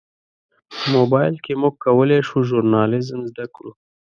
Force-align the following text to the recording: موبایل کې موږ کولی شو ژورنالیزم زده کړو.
موبایل 0.93 1.35
کې 1.43 1.53
موږ 1.61 1.73
کولی 1.83 2.19
شو 2.27 2.37
ژورنالیزم 2.47 3.19
زده 3.29 3.45
کړو. 3.55 3.71